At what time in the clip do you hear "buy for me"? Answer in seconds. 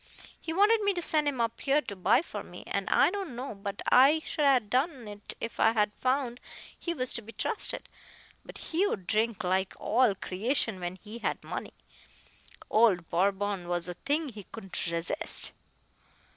1.95-2.63